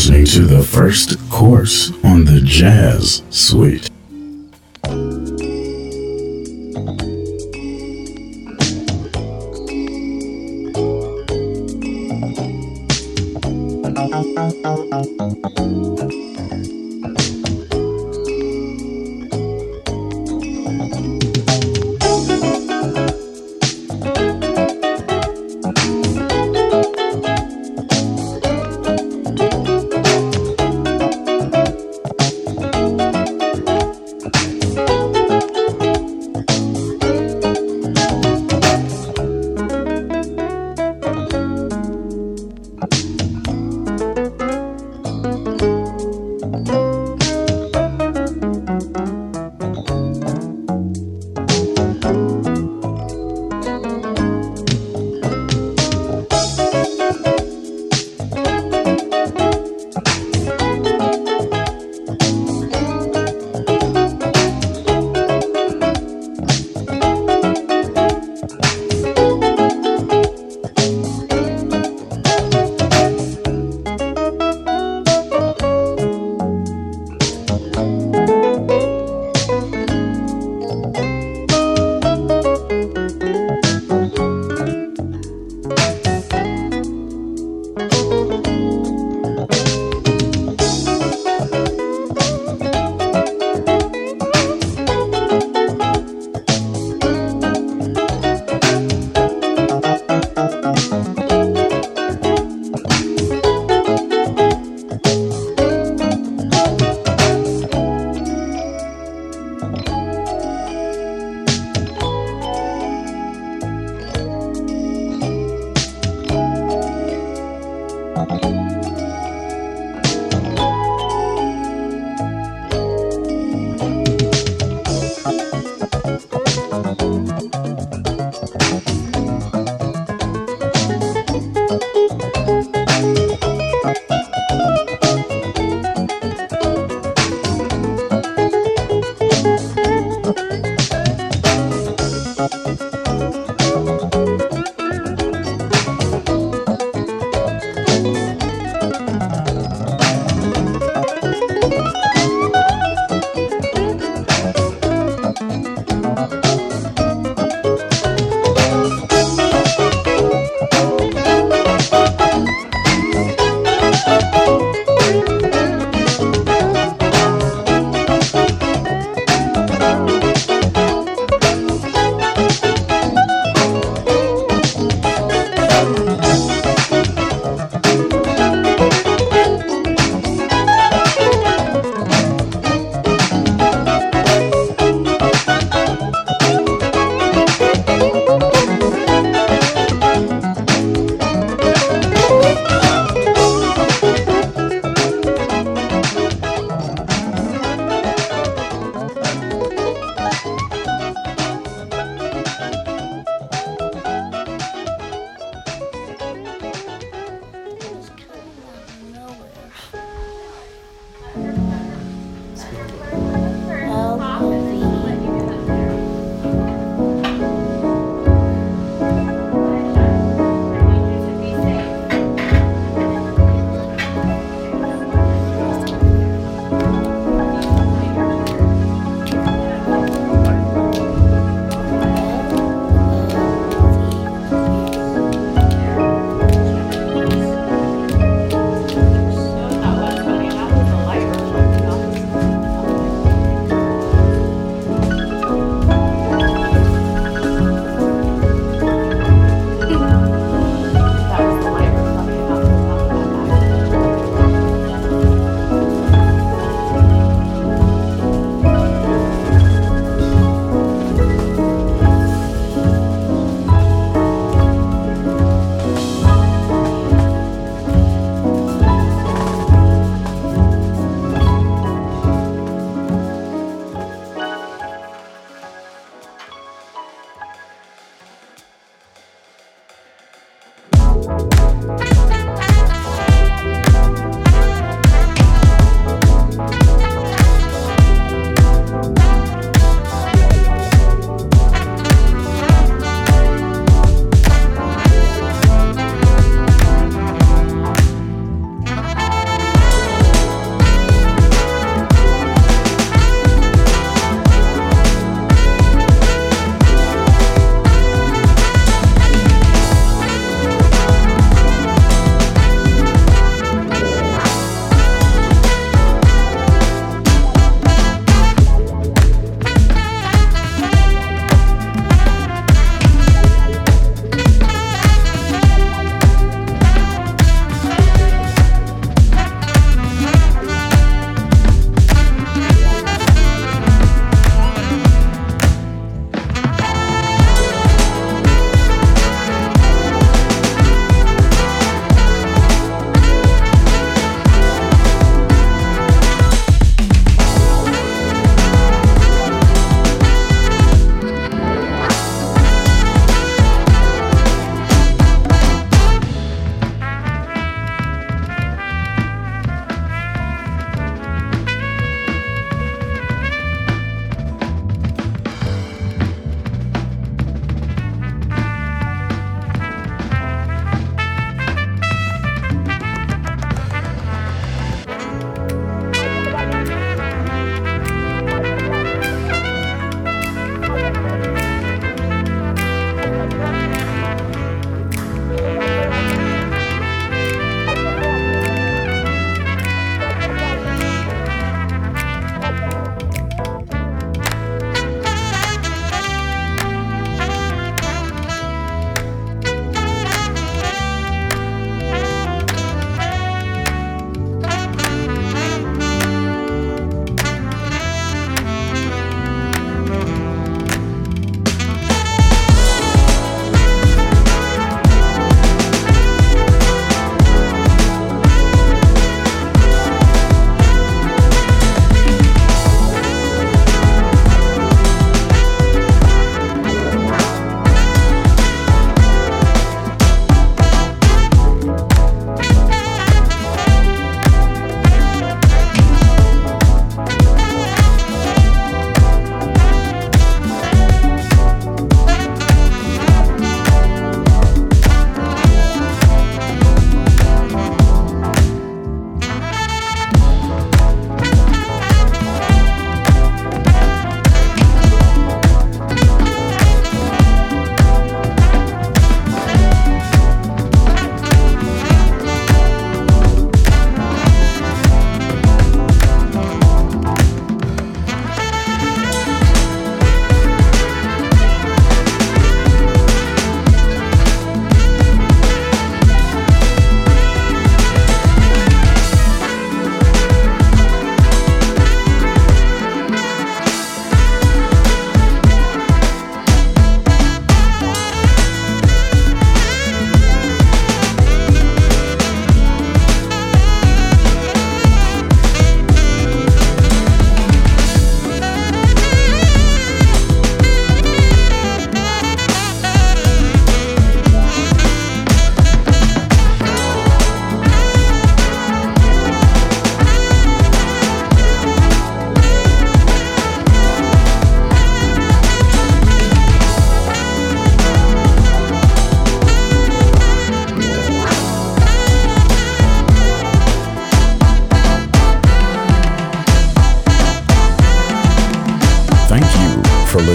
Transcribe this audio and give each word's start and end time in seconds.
Listening 0.00 0.24
to 0.24 0.46
the 0.46 0.62
first 0.62 1.18
course 1.28 1.92
on 2.02 2.24
the 2.24 2.40
Jazz 2.40 3.22
Suite. 3.28 3.89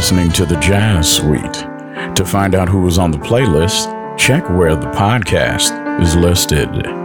Listening 0.06 0.32
to 0.32 0.46
the 0.46 0.60
Jazz 0.60 1.12
Suite. 1.12 1.66
To 2.16 2.24
find 2.24 2.54
out 2.54 2.70
who 2.70 2.82
was 2.82 3.00
on 3.00 3.10
the 3.10 3.18
playlist, 3.18 3.88
check 4.20 4.48
where 4.52 4.76
the 4.76 4.92
podcast 4.92 6.00
is 6.00 6.16
listed. 6.16 7.05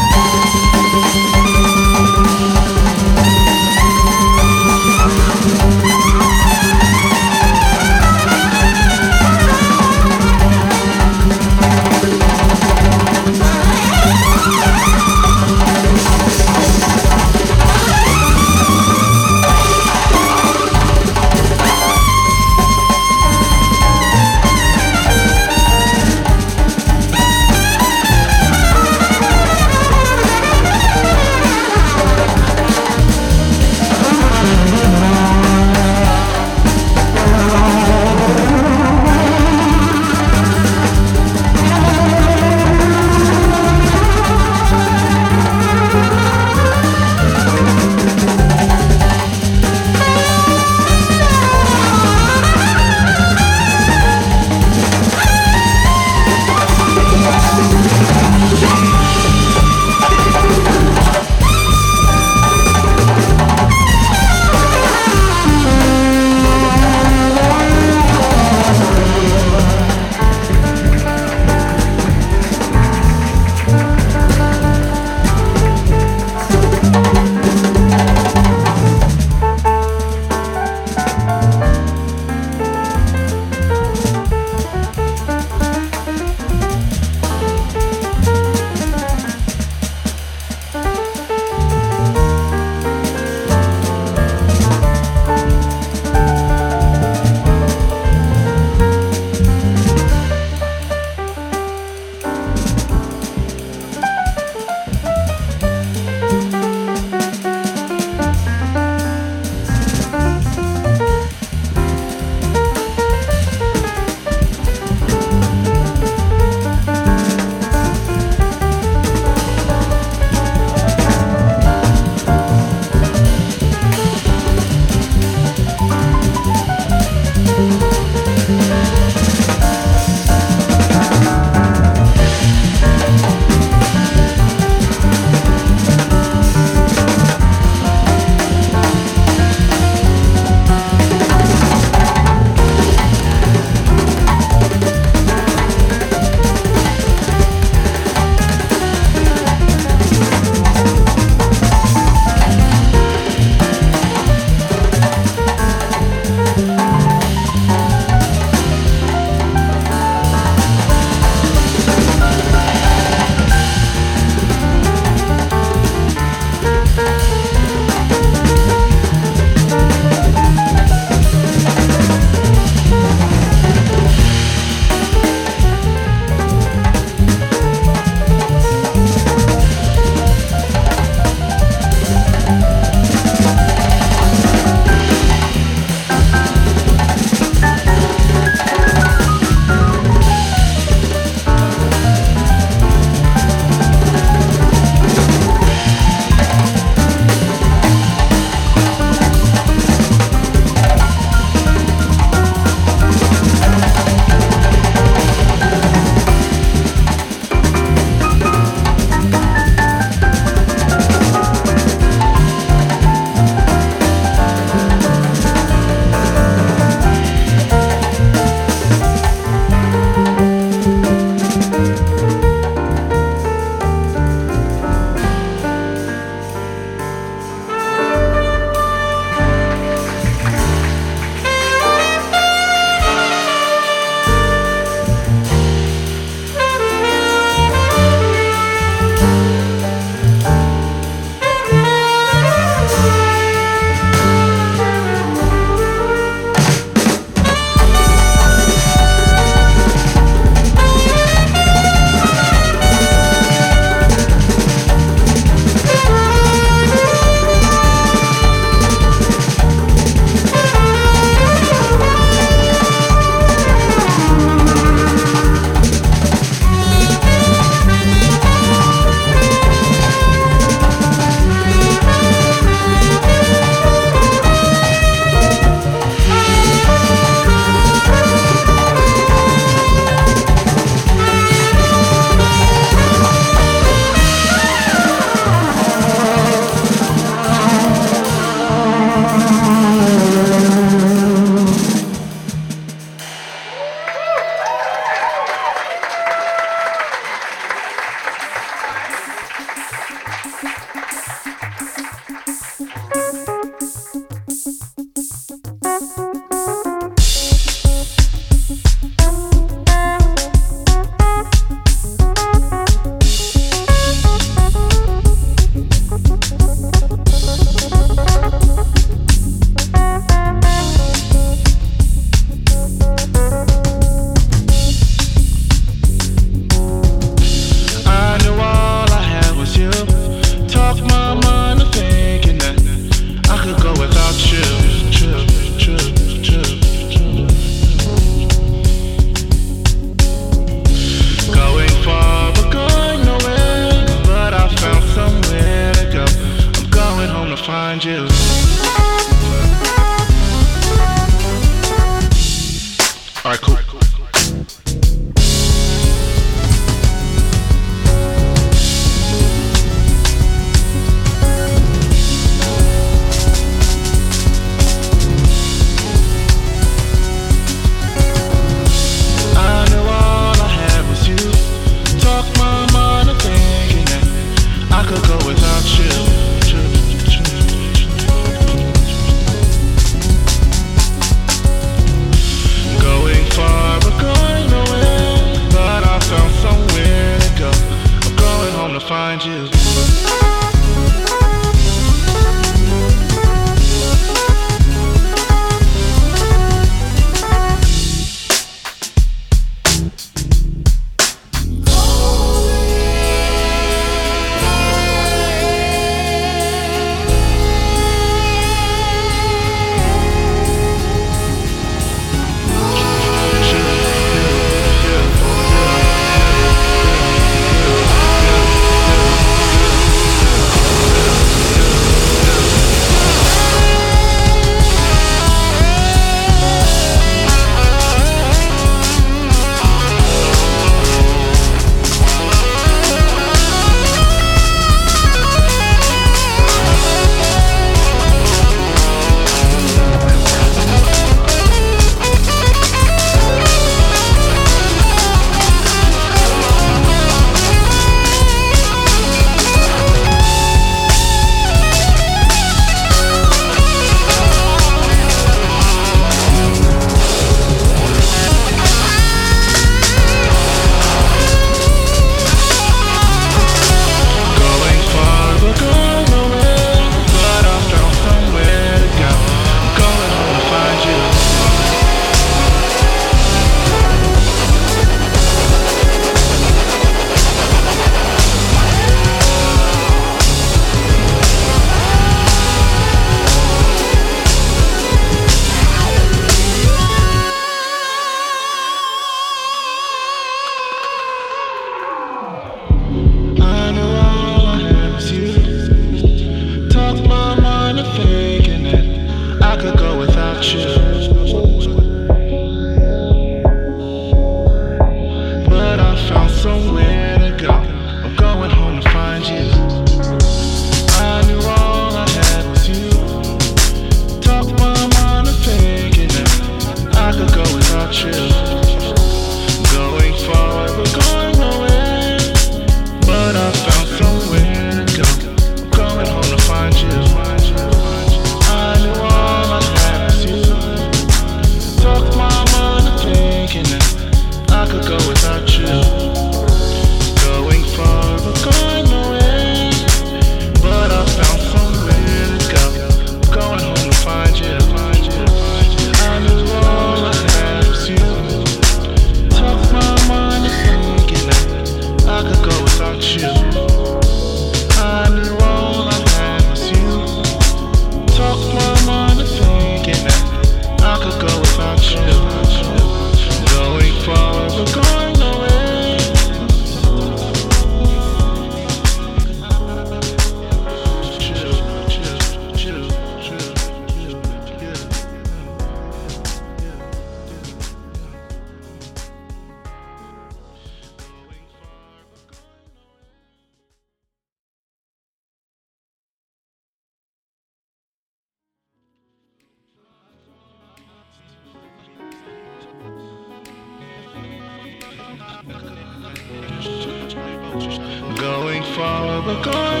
going. 599.62 600.00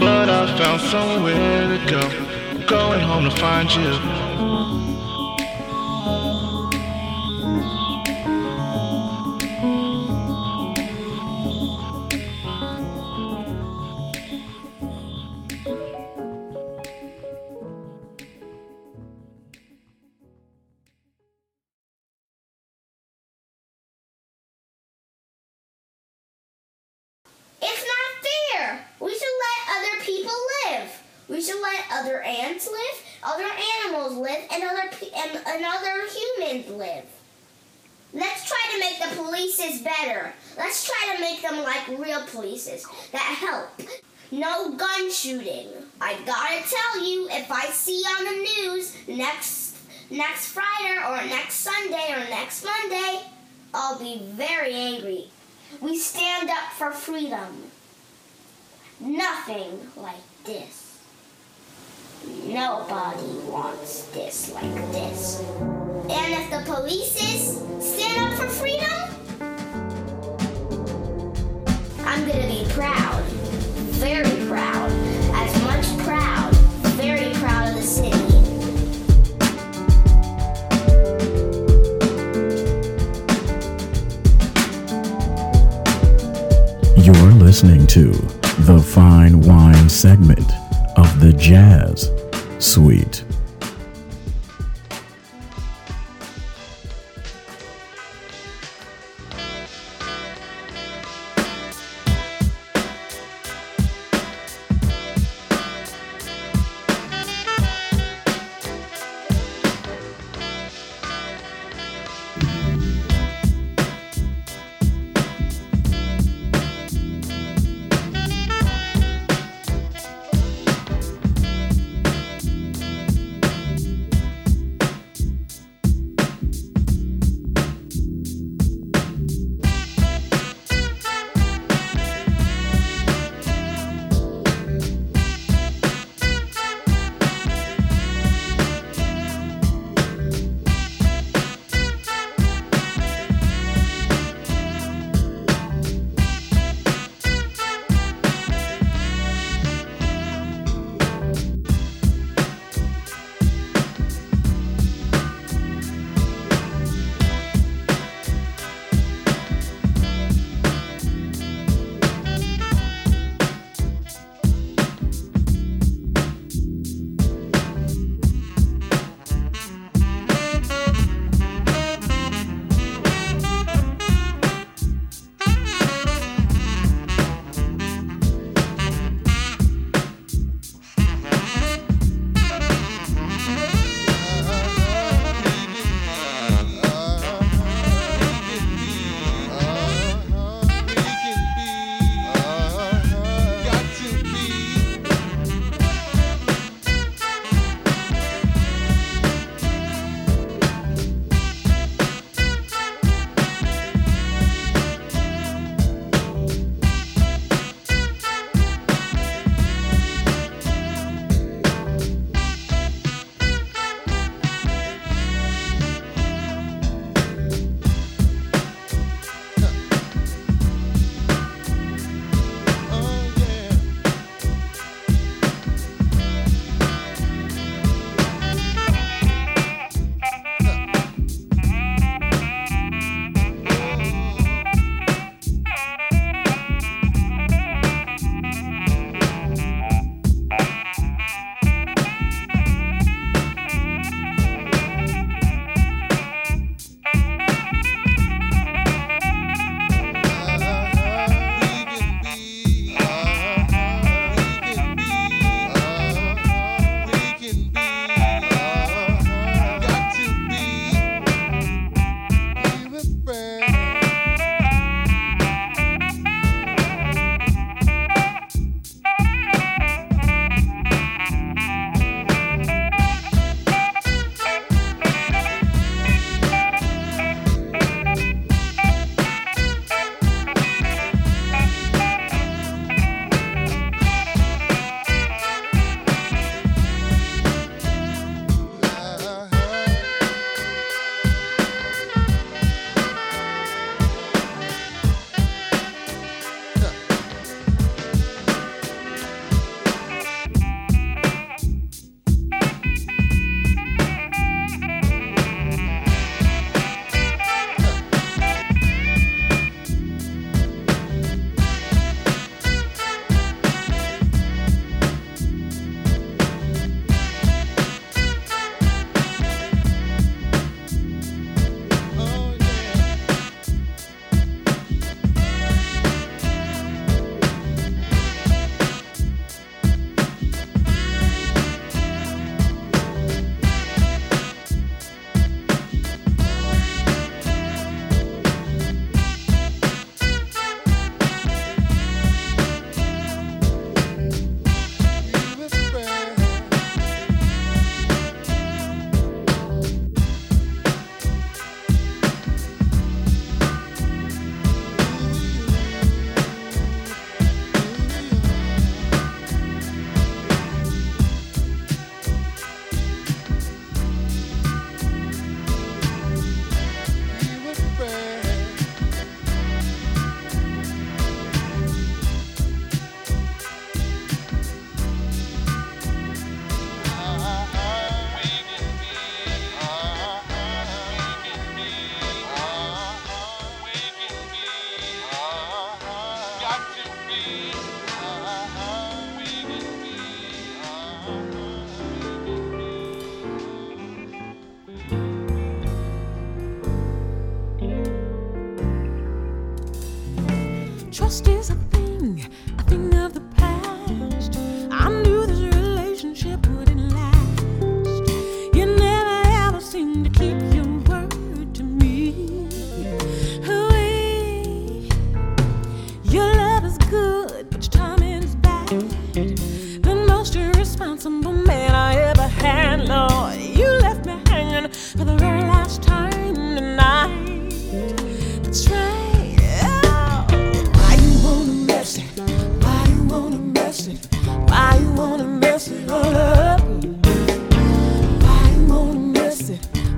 But 0.00 0.28
I 0.28 0.58
found 0.58 0.80
somewhere 0.80 1.68
to 1.68 1.78
go. 1.90 2.66
Going 2.66 3.00
home 3.00 3.24
to 3.24 3.36
find 3.36 3.70
you. 3.74 4.23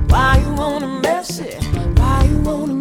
Why 0.09 0.39
you 0.45 0.55
wanna 0.55 1.01
mess 1.01 1.39
it? 1.39 1.63
Why 1.99 2.25
you 2.31 2.39
wanna 2.41 2.76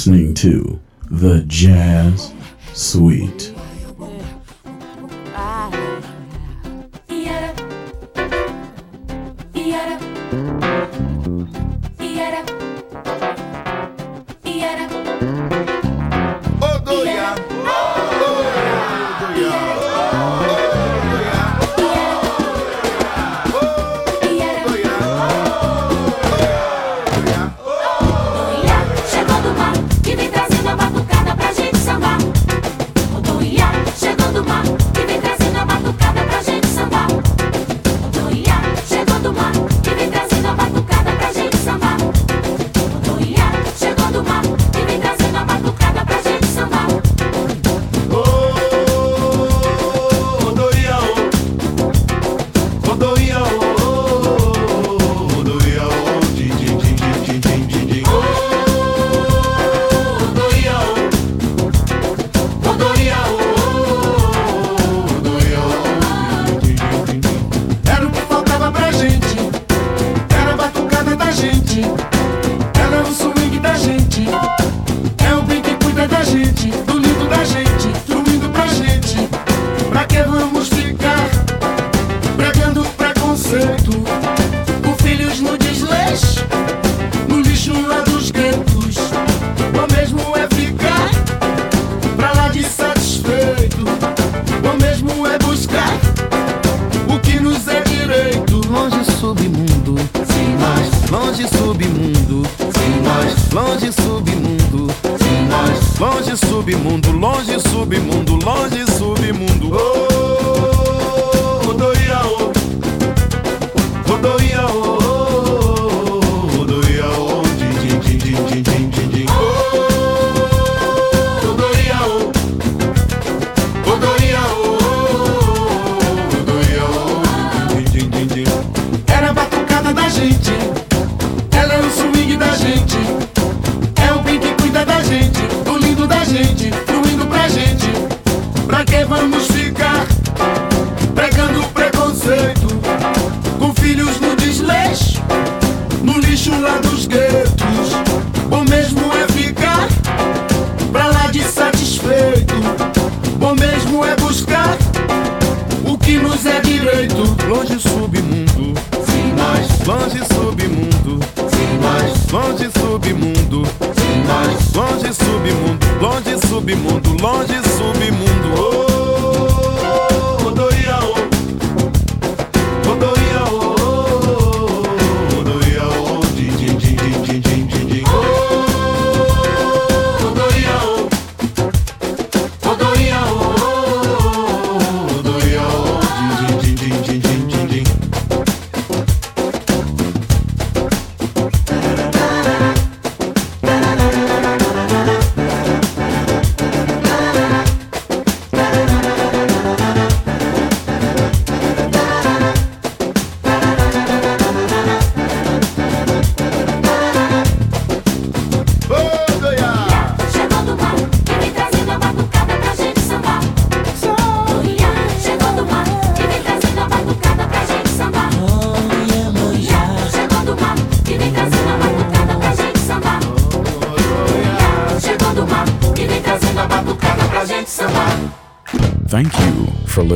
listening 0.00 0.32
to 0.32 0.80
The 1.10 1.44
Jazz 1.46 2.32
Suite. 2.72 3.49